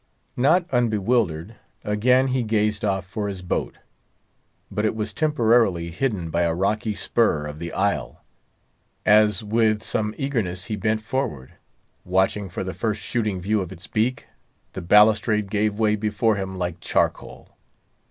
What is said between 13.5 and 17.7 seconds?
of its beak, the balustrade gave way before him like charcoal.